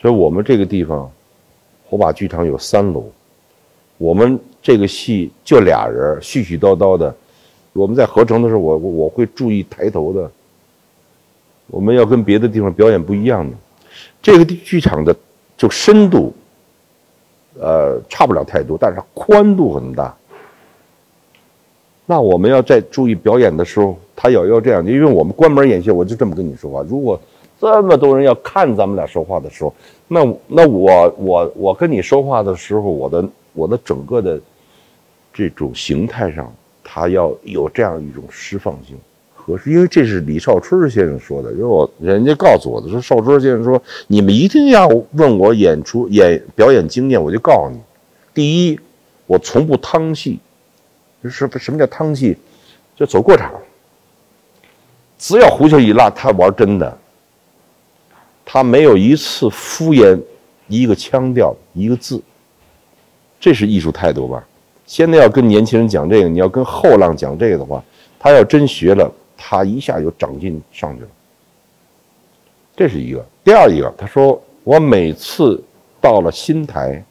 [0.02, 1.12] 所以我们这个地方。
[1.86, 3.06] 火把剧场有三楼，
[4.00, 7.16] 我们这个戏就俩人絮絮叨叨的。
[7.72, 10.32] 我们在合成的时候，我我会注意抬头的。
[11.68, 13.56] 我们要跟别的地方表演不一样的，
[14.24, 15.16] 这个剧场的
[15.58, 16.34] 就深度，
[17.60, 20.16] 呃，差不了太多，但是宽度很大。
[22.06, 26.82] 那我们要在注意表演的时候，他要要这样，因为我们关门演戏，我就这么跟你说话。
[26.84, 27.20] 如果
[27.60, 29.74] 这么多人要看咱们俩说话的时候，
[30.08, 34.40] 那那我我我跟你说话的时候，我的我的整个的
[35.34, 36.50] 这种形态上，
[36.82, 38.98] 他要有这样一种释放性。
[39.46, 41.52] 合适，因为这是李少春先生说的。
[41.52, 47.80] 如果人家告诉我的说，少春先生说，你们一定要问我演出演表演经验，我就告诉你，
[48.34, 48.80] 第一，
[49.28, 50.40] 我从不趟戏。
[51.30, 52.38] 什什么叫趟戏？
[52.96, 53.52] 就走过场。
[55.18, 56.98] 只要胡椒一拉，他玩真的。
[58.46, 60.18] 他没有一次敷衍
[60.68, 62.22] 一个腔调一个字。
[63.40, 64.46] 这是艺术态度吧？
[64.86, 67.84] 现在要跟年轻人讲这个，你要跟后浪讲这个的话，
[68.18, 69.12] 他要真学了。
[69.38, 71.10] 他一下就长进上去了，
[72.76, 73.26] 这是一个。
[73.44, 75.62] 第二一个，他说我每次
[76.00, 77.04] 到了新台，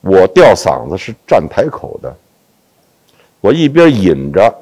[0.00, 2.16] 我吊嗓子是站台口的，
[3.40, 4.52] 我一边引着，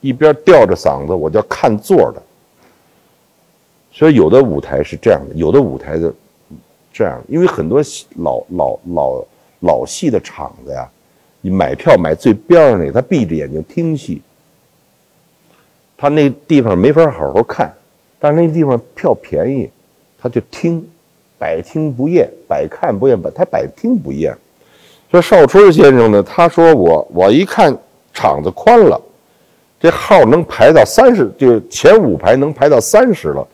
[0.00, 2.22] 一边吊着嗓子，我叫看座的。
[3.92, 6.12] 所以有的舞台是这样的，有的舞台的
[6.92, 7.80] 这样，因为很多
[8.16, 9.24] 老老老
[9.60, 10.88] 老戏的场子呀，
[11.40, 14.20] 你买票买最边上那个，他闭着眼睛听戏。
[16.00, 17.70] 他那地方没法好好看，
[18.18, 19.70] 但是那地方票便宜，
[20.18, 20.82] 他就听，
[21.38, 24.34] 百听不厌，百看不厌，百他百听不厌。
[25.10, 27.76] 说少春先生呢，他说我我一看
[28.14, 28.98] 场子宽了，
[29.78, 33.46] 这号能排到三十，就前五排能排到三十了。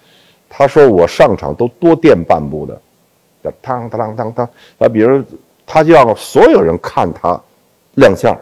[0.49, 2.81] 他说我上场都多垫半步的，
[3.43, 4.49] 叫当当当当。
[4.79, 5.21] 啊，比如
[5.67, 7.41] 他就让所有人看他
[7.95, 8.39] 亮相，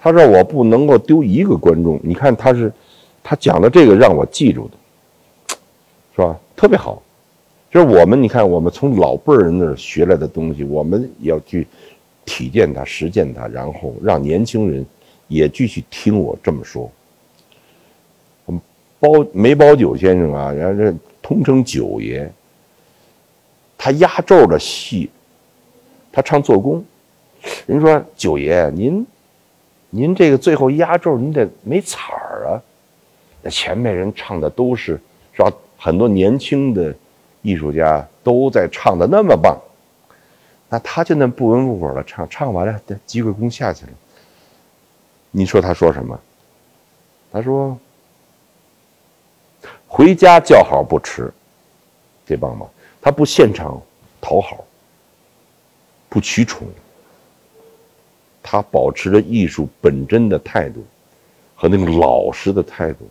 [0.00, 2.00] 他说我不能够丢一个观众。
[2.02, 2.72] 你看他是。
[3.28, 5.56] 他讲的这个让我记住的，
[6.14, 6.38] 是吧？
[6.54, 7.02] 特别好，
[7.72, 11.66] 就是我们你看，我们从老辈人那儿学来的东西，我们要去
[12.24, 14.86] 体验它、实践它，然后让年轻人
[15.26, 16.88] 也继续听我这么说。
[18.44, 18.60] 我们
[19.00, 22.30] 包梅葆玖先生啊，人家通称九爷，
[23.76, 25.10] 他压轴的戏，
[26.12, 26.84] 他唱做工，
[27.66, 29.04] 人说九爷您，
[29.90, 32.62] 您这个最后压轴，您得没彩儿啊。
[33.48, 35.00] 前面人唱的都是
[35.32, 35.52] 是吧？
[35.78, 36.94] 很多年轻的
[37.42, 39.56] 艺术家都在唱的那么棒，
[40.68, 43.92] 那他就那不温不火的唱，唱完了，鞠个躬下去了。
[45.30, 46.18] 你说他说什么？
[47.30, 47.78] 他说
[49.86, 51.30] ：“回家叫好不迟，
[52.24, 52.66] 这棒吗？
[53.02, 53.78] 他不现场
[54.20, 54.64] 讨好，
[56.08, 56.66] 不取宠，
[58.42, 60.82] 他保持着艺术本真的态度
[61.54, 63.06] 和那种老实的态度。”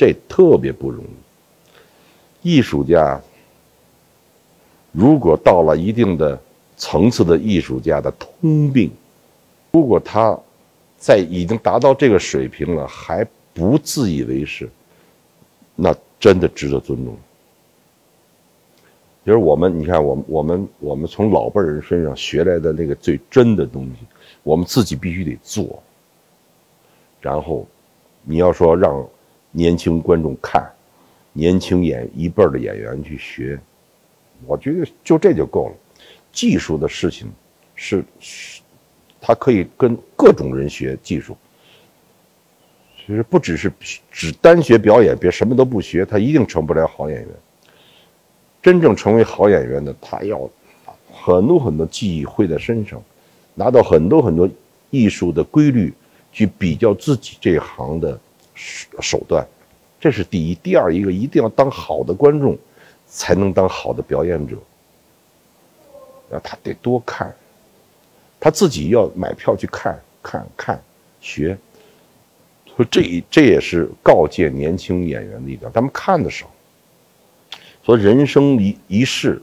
[0.00, 2.48] 这特别不容易。
[2.56, 3.20] 艺术家
[4.92, 6.40] 如果到了一定的
[6.78, 8.90] 层次的艺术家的通病，
[9.72, 10.34] 如果他
[10.96, 14.70] 在已经达到这个水平了还不自以为是，
[15.76, 17.14] 那真的值得尊重。
[19.26, 24.06] 就是我们，你看，我们我们我们从老辈人身上学来的那个最真的东西，
[24.44, 25.82] 我们自己必须得做。
[27.20, 27.66] 然后，
[28.22, 29.06] 你要说让。
[29.52, 30.64] 年轻观众看，
[31.32, 33.58] 年轻演一辈儿的演员去学，
[34.46, 35.74] 我觉得就这就够了。
[36.32, 37.28] 技术的事情
[37.74, 38.04] 是，
[39.20, 41.36] 他可以跟各种人学技术。
[42.98, 43.72] 其实不只是
[44.10, 47.28] 只单学表演，别什么都不学，他一定成不了好演员。
[48.62, 50.48] 真正成为好演员的，他要
[51.10, 53.02] 很多很多技艺会在身上，
[53.54, 54.48] 拿到很多很多
[54.90, 55.92] 艺术的规律
[56.30, 58.20] 去比较自己这一行的。
[59.00, 59.46] 手段，
[59.98, 60.54] 这是第一。
[60.56, 62.56] 第二一个，一定要当好的观众，
[63.06, 64.56] 才能当好的表演者。
[66.30, 67.34] 啊，他得多看，
[68.38, 70.80] 他自己要买票去看，看看
[71.20, 71.56] 学。
[72.76, 76.48] 说这这也是告诫年轻演员的一点，他们看的少。
[77.84, 79.40] 说人生一一世，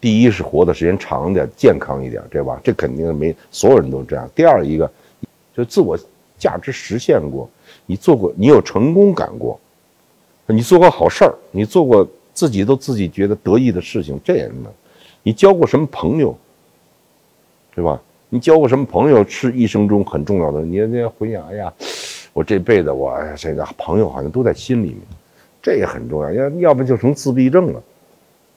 [0.00, 2.60] 第一是活的时间长点，健康一点，对吧？
[2.64, 4.28] 这肯定没所有人都这样。
[4.34, 4.90] 第二一个，
[5.54, 5.98] 就自我。
[6.42, 7.48] 价值实现过，
[7.86, 9.60] 你做过，你有成功感过，
[10.46, 14.72] 你做过好事儿，你做过自己都自己觉得得意的事情，这样的，
[15.22, 16.36] 你交过什么朋友，
[17.76, 18.02] 对吧？
[18.28, 20.62] 你交过什么朋友是一生中很重要的。
[20.62, 21.72] 你你回想，哎呀，
[22.32, 24.98] 我这辈子我这个朋友好像都在心里面，
[25.62, 26.32] 这也很重要。
[26.32, 27.82] 要要不就成自闭症了，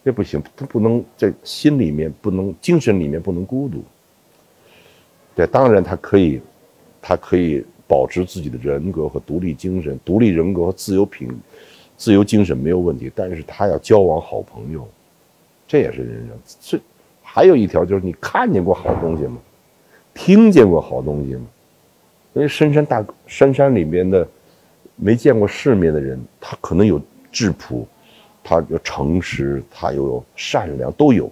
[0.04, 3.84] 这不行，他不能在心里面不能精神里面不能孤独。
[5.36, 6.42] 对，当然他可以，
[7.02, 11.30] 他可以保持自己的人格和独立精神，独立人格和自由品、
[11.98, 13.12] 自由精神没有问题。
[13.14, 14.88] 但是他要交往好朋友，
[15.68, 16.38] 这也是人生。
[16.62, 16.80] 这
[17.22, 19.38] 还有一条就是你看见过好东西吗？
[20.14, 21.46] 听见过好东西吗？
[22.34, 24.28] 因为深山大深山里面的
[24.96, 27.88] 没见过世面的人，他可能有质朴，
[28.44, 31.32] 他有诚实，他又有善良，都有，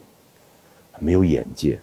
[0.99, 1.79] 没有眼界，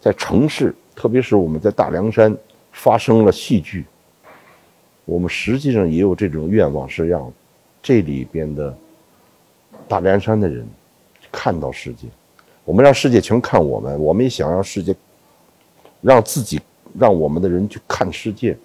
[0.00, 0.74] 在城市。
[0.94, 2.36] 特别是我们在大凉山
[2.78, 3.84] 发生了戏剧，
[5.04, 7.30] 我们实际上也有这种愿望，是让
[7.82, 8.72] 这里边的
[9.88, 10.64] 大凉山的人
[11.32, 12.06] 看到世界。
[12.64, 14.94] 我们让世界全看我们，我们也想让世界
[16.00, 16.60] 让自己
[16.96, 18.56] 让我们的人去看世界，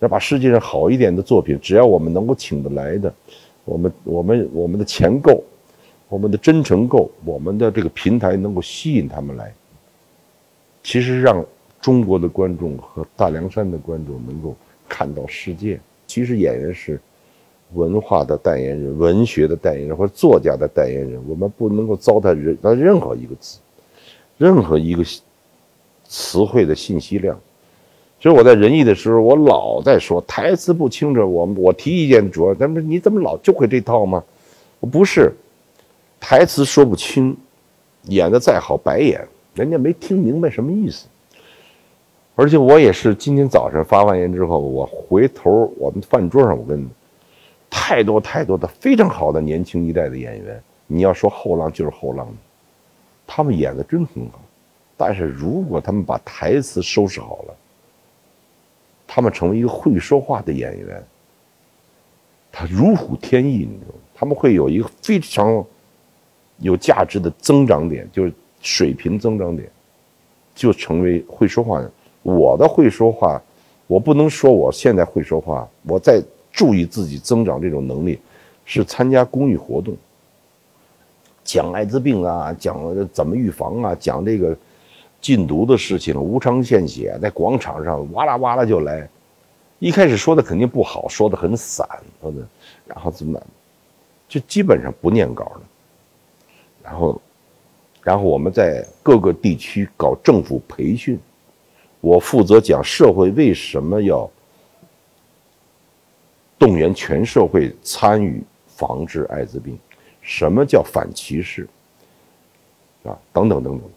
[0.00, 3.12] 要把世界上好一点的作品，只要我们能够请得来的，
[3.64, 5.42] 我们我们我们的钱够，
[6.10, 9.50] 我们的真诚够，我们的这个平台能够吸引他们来。
[10.82, 11.42] 其实让。
[11.84, 14.56] 中国的观众和大凉山的观众能够
[14.88, 15.78] 看到世界。
[16.06, 16.98] 其实演员是
[17.74, 21.22] 文化的代言人、文学的代言人或者作家的代言人。
[21.28, 23.58] 我们不能够糟蹋任任何一个字，
[24.38, 25.04] 任何一个
[26.04, 27.38] 词汇的信息量。
[28.18, 31.30] 其实我在仁义的时候，我老在说台词不清楚。
[31.30, 34.24] 我我提意见主要，咱们你怎么老就会这套吗？
[34.80, 35.30] 我不是
[36.18, 37.36] 台词说不清，
[38.04, 41.06] 演的再好白演，人家没听明白什么意思。
[42.36, 46.84] 而且我也是今天早上发完言之后，我回头我们饭桌上，我跟
[47.70, 52.26] 太多太多的非常好的年轻一代的演员，你要说后浪就是后浪，
[53.26, 54.40] 他们演的真很好。
[54.96, 57.54] 但是如果他们把台词收拾好了，
[59.06, 61.04] 他们成为一个会说话的演员，
[62.50, 64.00] 他如虎添翼，你知道吗？
[64.14, 65.64] 他们会有一个非常
[66.58, 69.68] 有价值的增长点，就是水平增长点，
[70.54, 71.90] 就成为会说话的。
[72.24, 73.40] 我的会说话，
[73.86, 75.68] 我不能说我现在会说话。
[75.86, 78.18] 我在注意自己增长这种能力，
[78.64, 79.94] 是参加公益活动，
[81.44, 82.80] 讲艾滋病啊，讲
[83.12, 84.56] 怎么预防啊，讲这个
[85.20, 89.06] 禁毒的事情，无偿献血，在广场上哇啦哇啦就来。
[89.78, 91.86] 一开始说的肯定不好，说的很散，
[92.22, 92.38] 说的，
[92.86, 93.38] 然后怎么，
[94.26, 95.60] 就基本上不念稿了。
[96.82, 97.20] 然后，
[98.02, 101.20] 然后我们在各个地区搞政府培训。
[102.04, 104.30] 我负责讲社会为什么要
[106.58, 109.78] 动员全社会参与防治艾滋病，
[110.20, 111.66] 什么叫反歧视
[113.04, 113.16] 啊？
[113.32, 113.90] 等等等等，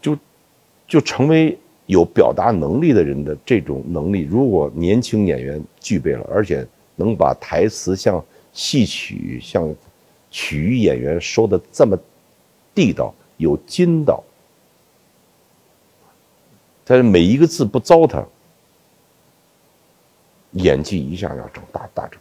[0.00, 0.18] 就
[0.86, 4.20] 就成为有表达能力的人的这种能力。
[4.22, 9.68] 如果年轻演员具备了，而且能把台词像戏曲、像
[10.30, 11.98] 曲艺演员说的这么
[12.72, 14.22] 地道、有筋道。
[16.90, 18.24] 但是每一个字不糟蹋，
[20.54, 22.18] 演技一下要整大大整。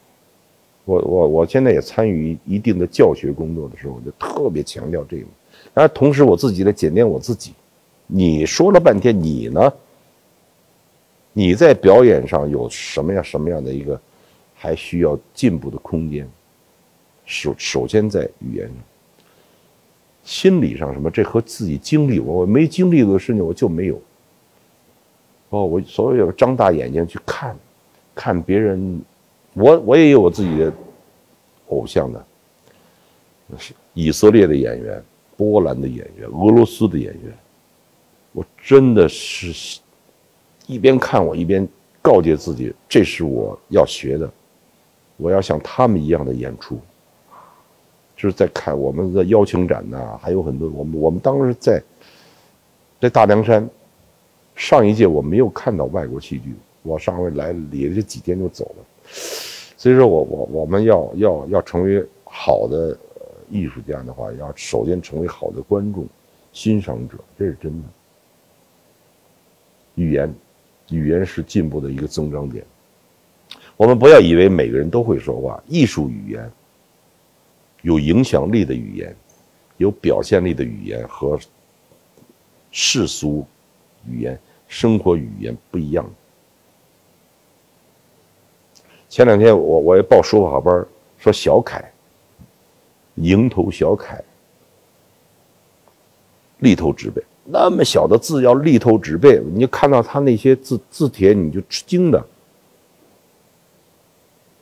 [0.85, 5.25] 我我我现在也参与一定的教学工作的时候，我就特别强调这个。
[5.73, 7.51] 然后同时我自己在检验我自己。
[8.05, 9.73] 你说了半天，你呢？
[11.33, 13.99] 你在表演上有什么样什么样的一个
[14.53, 16.29] 还需要进步的空间？
[17.25, 18.75] 首首先在语言上，
[20.23, 21.09] 心理上什么？
[21.09, 23.99] 这和自己经历，我我没经历过的事情，我就没有。
[25.49, 27.57] 哦，我所有张大眼睛去看，
[28.13, 29.01] 看别人，
[29.53, 30.71] 我我也有我自己的
[31.69, 32.25] 偶像的，
[33.57, 35.03] 是以色列的演员、
[35.35, 37.33] 波兰的演员、俄罗斯的演员，
[38.31, 39.79] 我真的是
[40.67, 41.67] 一边看我一边
[41.99, 44.29] 告诫自己，这是我要学的，
[45.17, 46.79] 我要像他们一样的演出。
[48.15, 51.81] 就是在看我们的邀请展呐，还有很多我们我们当时在
[52.99, 53.67] 在大凉山。
[54.59, 56.53] 上一届我没有看到外国戏剧，
[56.83, 58.85] 我上回来理这几天就走了，
[59.77, 62.95] 所以说我我我们要要要成为好的
[63.49, 66.05] 艺术家的话，要首先成为好的观众、
[66.51, 67.87] 欣赏者，这是真的。
[69.95, 70.35] 语言，
[70.89, 72.61] 语言是进步的一个增长点。
[73.77, 76.51] 我们不要以为每个人都会说话，艺术语言、
[77.81, 79.15] 有影响力的语言、
[79.77, 81.39] 有表现力的语言和
[82.71, 83.47] 世俗
[84.05, 84.37] 语言。
[84.69, 86.09] 生活语言不一样。
[89.09, 90.85] 前两天我我也报书法班，
[91.17, 91.83] 说小楷，
[93.17, 94.23] 蝇头小楷，
[96.59, 102.23] 力透纸背，那么小的字要力透纸背，你就看到他那些字字帖你就吃惊的。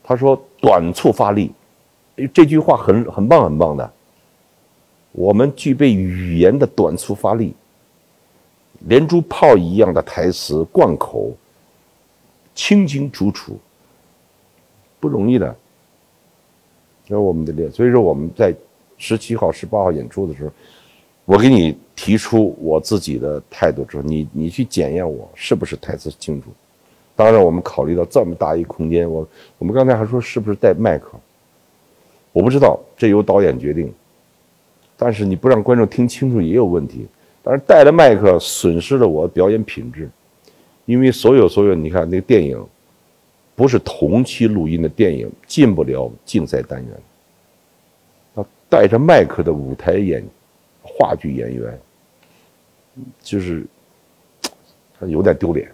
[0.01, 1.51] 他说短促发力，
[2.34, 3.93] 这句话很很棒很棒的，
[5.12, 7.53] 我们具备语言的短促发力，
[8.80, 11.36] 连珠炮一样的台词贯口，
[12.53, 13.57] 清清楚楚，
[14.99, 15.55] 不容易的。
[17.05, 18.53] 这是我们的练，所以说我们在
[18.97, 20.51] 十七号、十八号演出的时候，
[21.25, 26.49] 我给你提出我自己的态度之后，你你去检验我是不是台词清楚。
[27.15, 31.11] 当然，我们考虑到这么大一空间，我我们刚才还说是不是带麦克，
[32.32, 33.91] 我不知道，这由导演决定。
[34.95, 37.07] 但是你不让观众听清楚也有问题。
[37.48, 40.10] 但是带着麦克损失了我表演品质，
[40.86, 42.62] 因为所有所有，你看那个电影。
[43.56, 46.95] 不是同期录音的电影进不了竞赛单元。
[48.36, 50.24] 他带着麦克的舞台演
[50.84, 51.80] 话剧演员，
[53.20, 53.66] 就是
[55.00, 55.72] 他有点丢脸。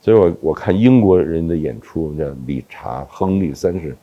[0.00, 3.94] 所以我我看英国人的演出，叫理查、亨利三世，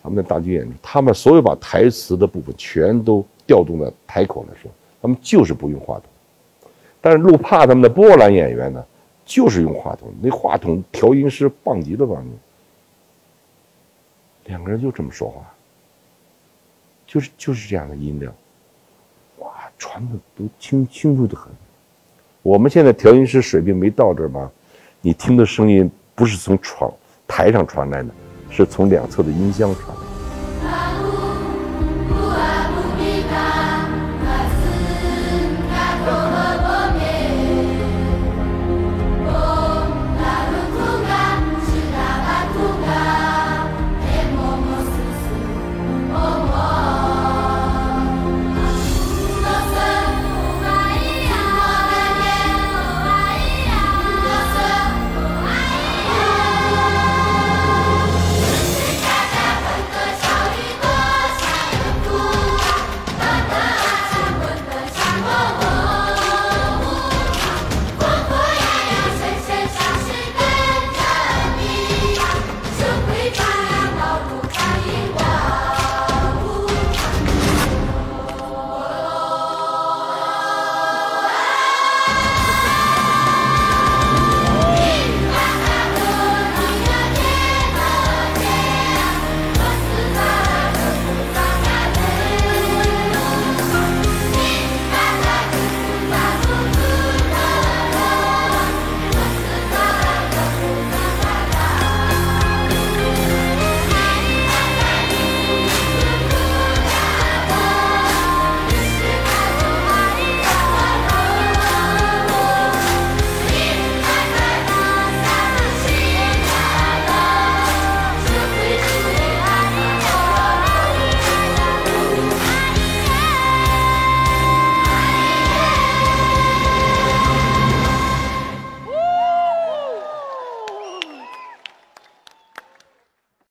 [0.00, 4.70] 他们的大剧演出，他们所有把台词的部分全都调动在台口来说，
[5.06, 6.04] 他们就是不用话筒。
[7.00, 8.84] 但是路帕他们的波兰演员呢？
[9.24, 12.30] 就是用话筒，那话筒调音师棒极了，棒极。
[14.50, 15.42] 两个人就这么说话，
[17.06, 18.32] 就是就是这样的音量，
[19.38, 21.52] 哇，传的都清清楚的很。
[22.42, 24.50] 我们现在调音师水平没到这儿吧？
[25.00, 26.92] 你听的声音不是从床
[27.26, 28.10] 台上传来的，
[28.50, 30.05] 是从两侧的音箱传来。